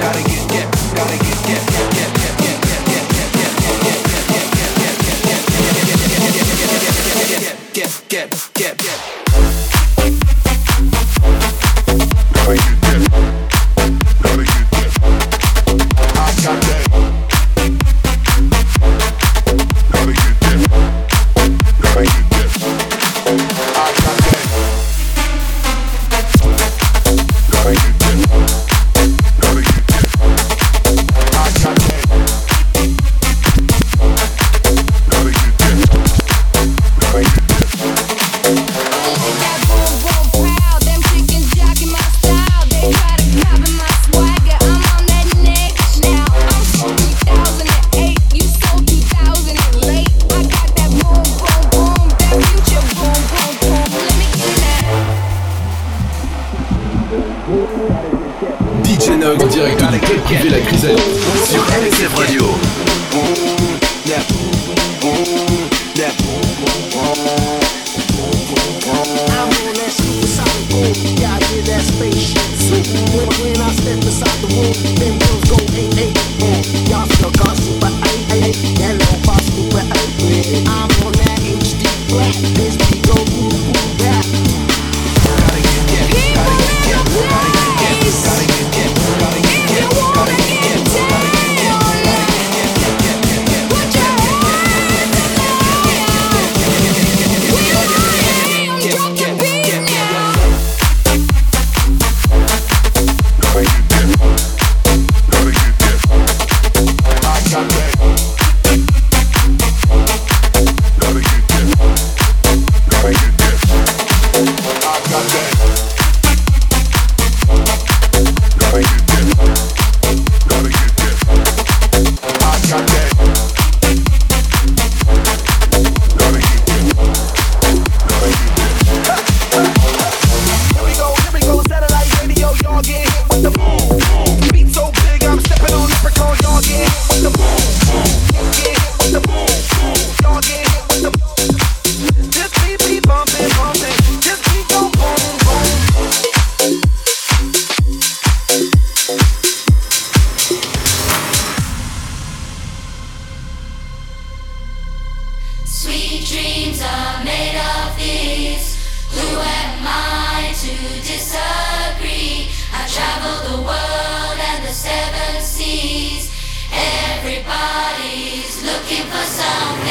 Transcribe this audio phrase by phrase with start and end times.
[0.00, 2.67] Gotta get, get, gotta get, get, get, get, get, get.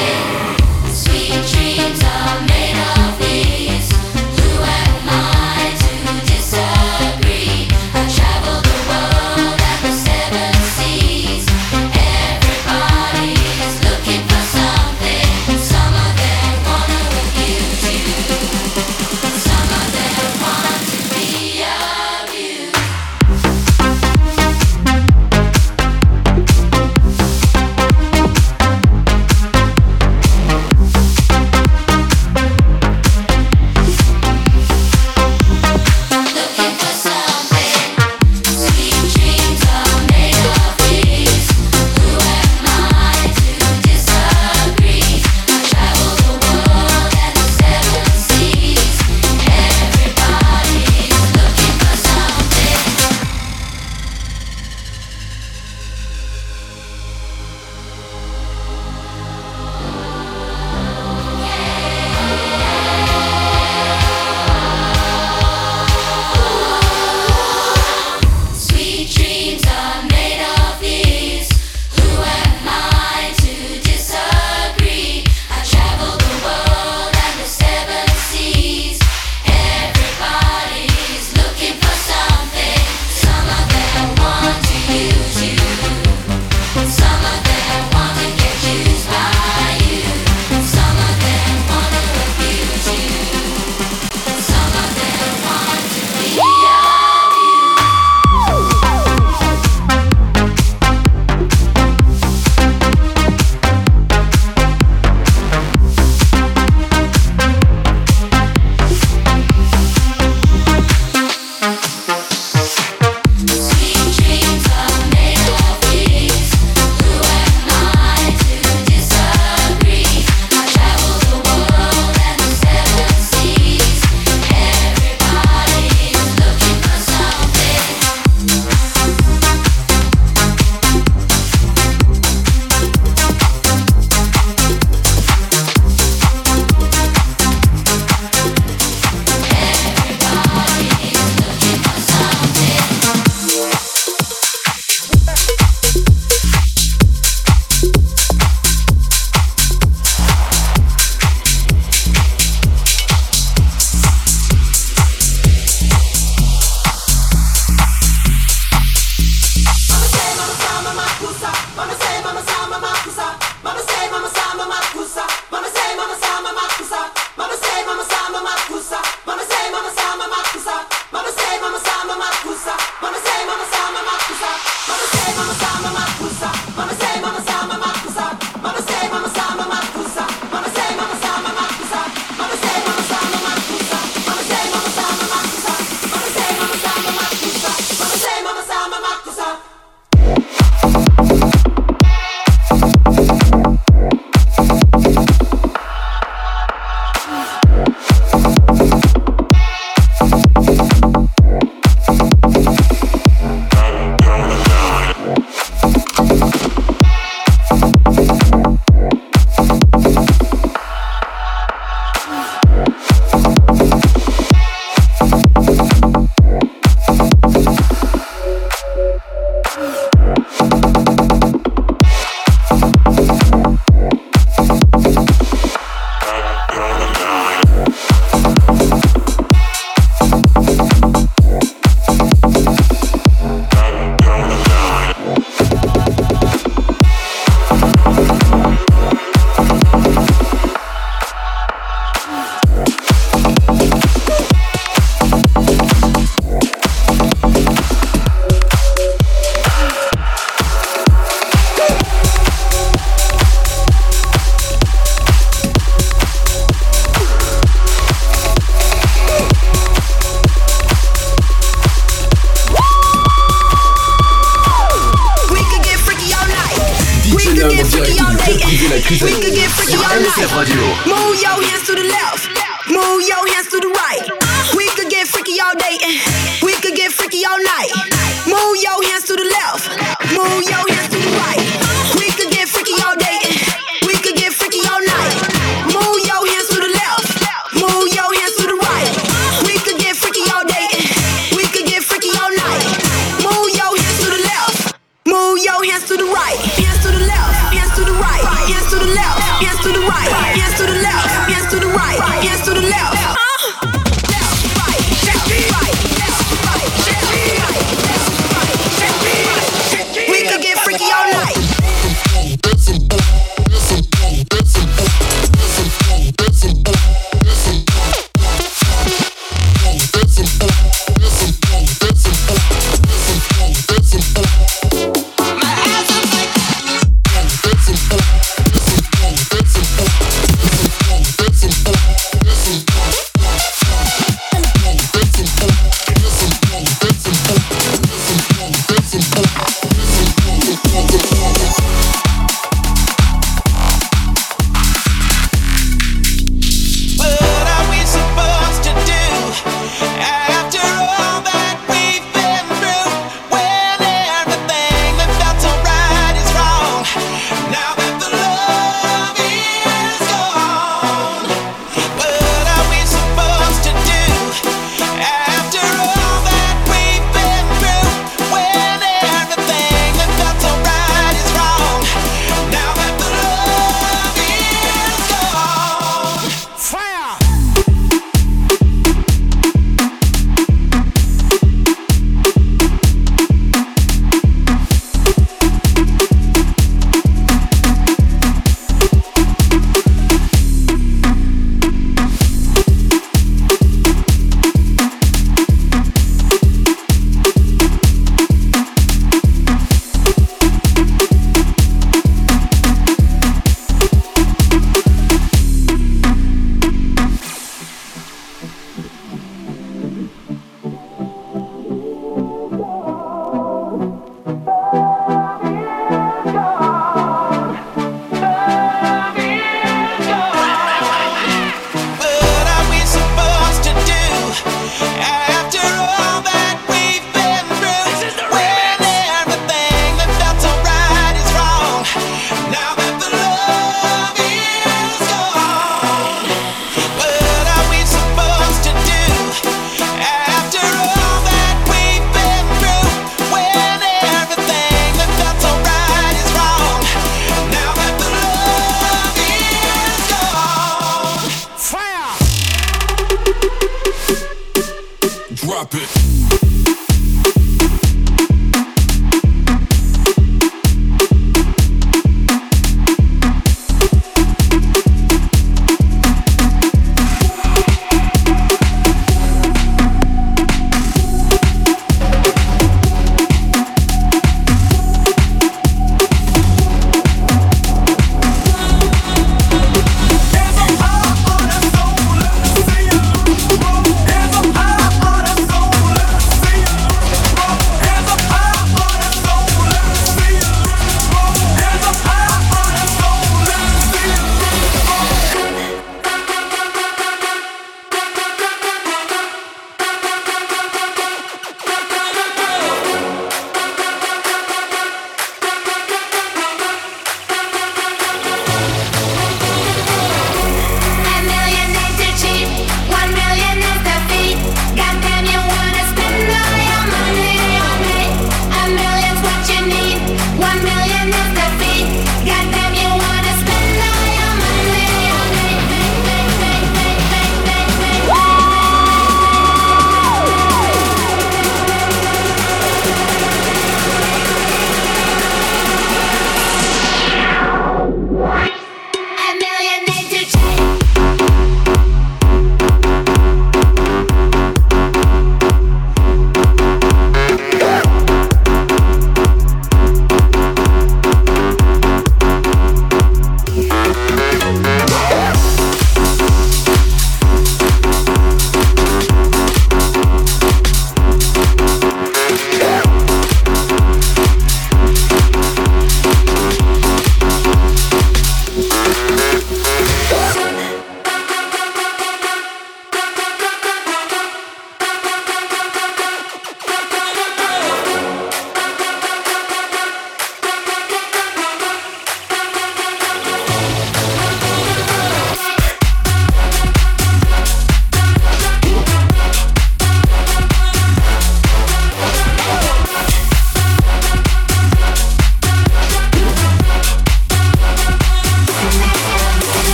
[0.00, 0.21] Yeah.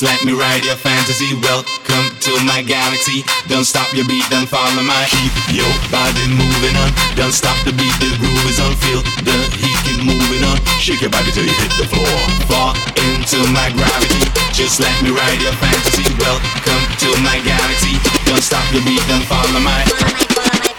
[0.00, 1.36] just let me ride your fantasy.
[1.44, 3.20] Welcome to my galaxy.
[3.48, 5.32] Don't stop your beat, don't follow my heat.
[5.52, 6.88] Your body moving on.
[7.16, 8.72] Don't stop the beat, the groove is on.
[8.80, 10.56] Feel the heat, keep moving on.
[10.80, 12.16] Shake your body till you hit the floor.
[12.48, 14.24] Fall into my gravity.
[14.56, 16.08] Just let me ride your fantasy.
[16.16, 18.00] Welcome to my galaxy.
[18.24, 19.84] Don't stop your beat, don't follow my.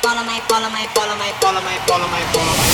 [0.01, 2.70] Follow my, follow my, follow my, follow my, follow my, follow my, follow my.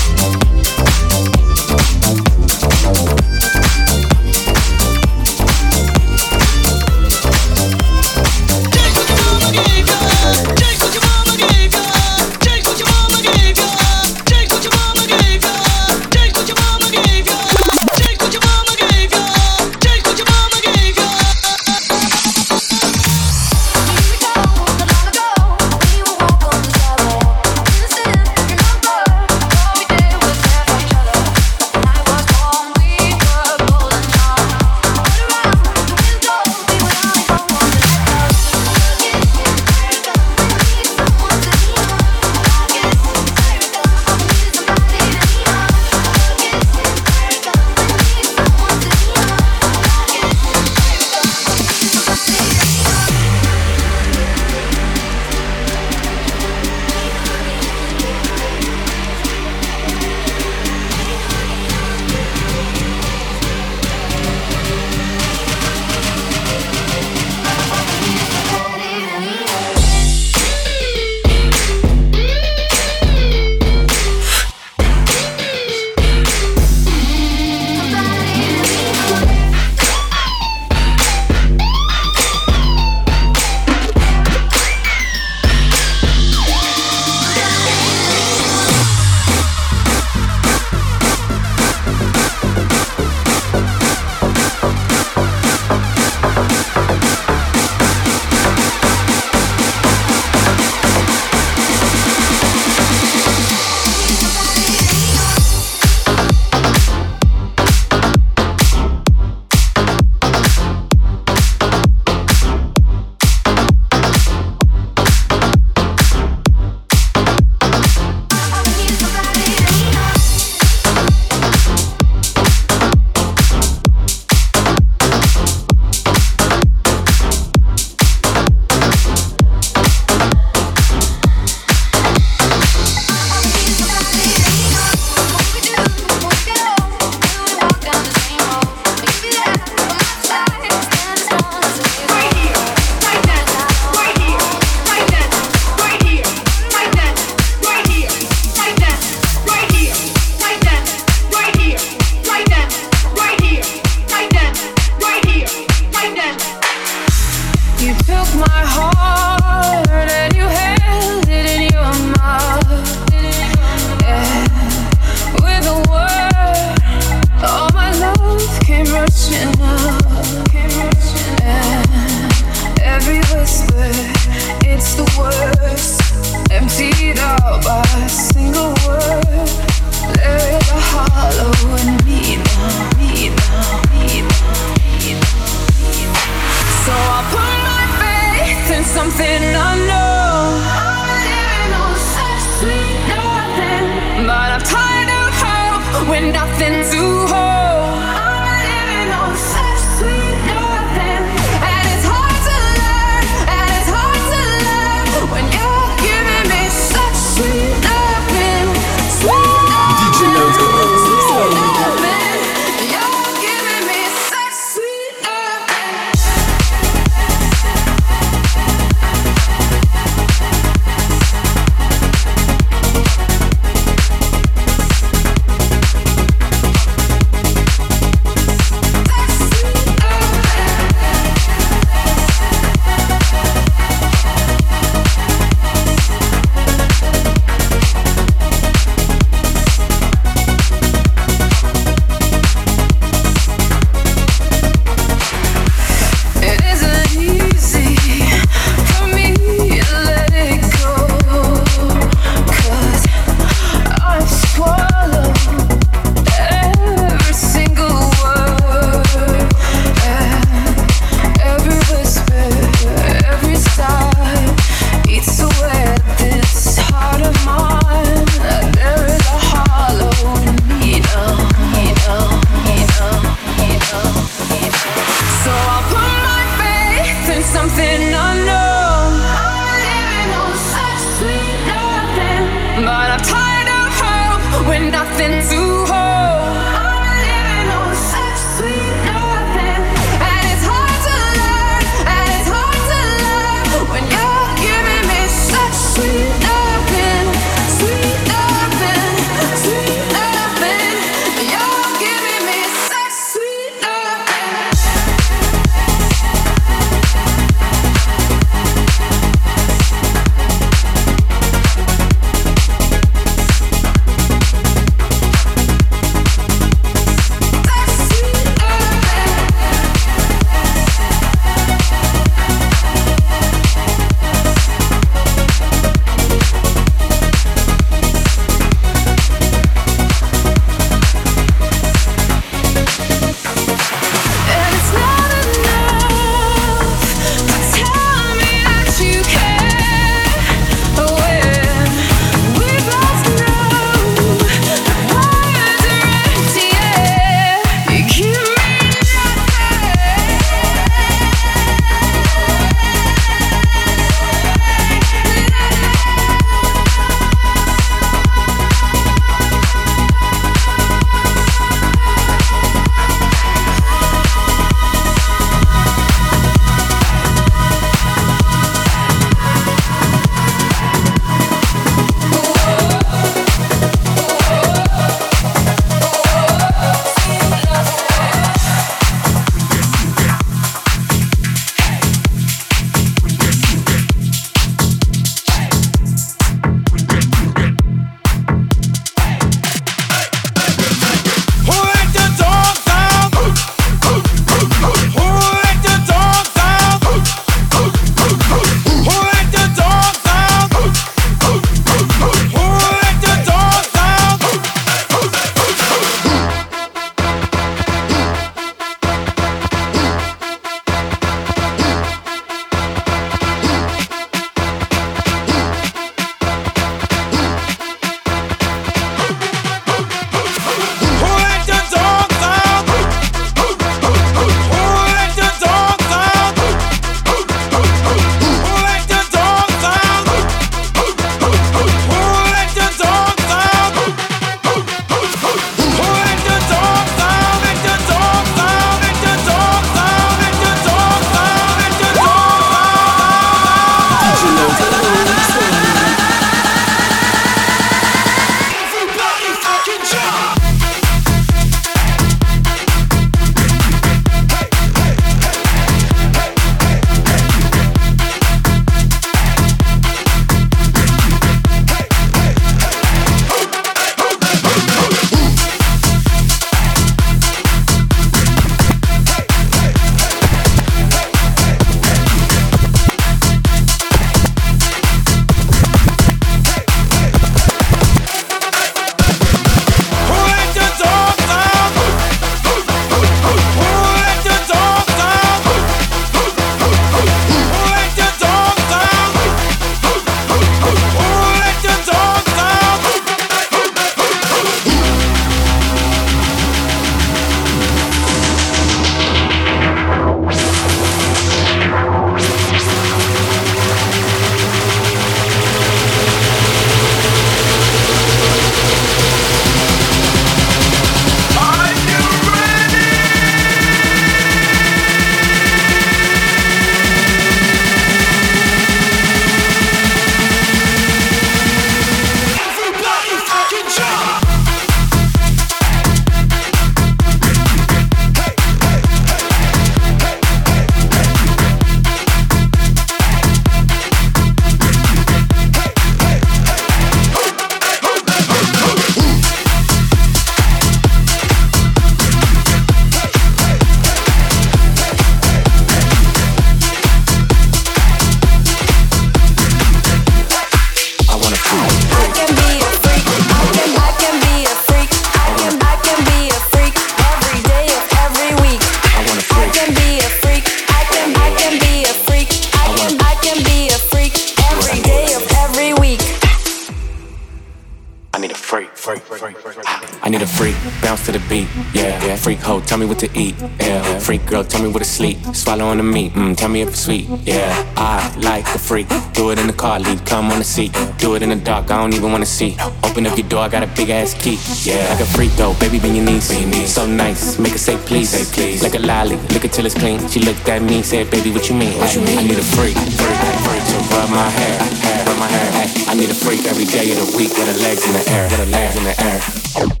[575.71, 576.29] swallowing me.
[576.31, 577.27] Mm, tell me if it's sweet.
[577.43, 579.07] Yeah, I like a freak.
[579.33, 580.91] Do it in the car, leave come on the seat.
[581.17, 582.75] Do it in the dark, I don't even wanna see.
[583.03, 584.57] Open up your door, I got a big ass key.
[584.83, 586.49] Yeah, like a freak though, baby, bend your knees.
[586.49, 586.93] Bend your knees.
[586.93, 588.29] So nice, make her say please.
[588.29, 588.83] Say please.
[588.83, 590.19] Like a lolly, lick it till it's clean.
[590.27, 591.97] She looked at me, said, baby, what you mean?
[591.99, 592.39] What you mean?
[592.39, 595.87] I need a freak, freak, freak to rub my hair, hair, rub my hair.
[596.11, 598.43] I need a freak every day of the week with her legs in the air,
[598.51, 600.00] with her legs in the air.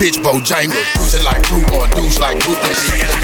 [0.00, 0.82] Bitch Bojangle.
[0.94, 1.86] Push it like fruit or
[2.18, 3.19] like fruit.